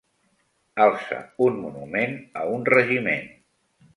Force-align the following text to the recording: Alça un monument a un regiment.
Alça 0.85 1.17
un 1.49 1.59
monument 1.67 2.17
a 2.41 2.47
un 2.57 2.65
regiment. 2.77 3.25